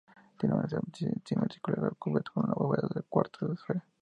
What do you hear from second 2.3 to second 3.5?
con una bóveda de cuarto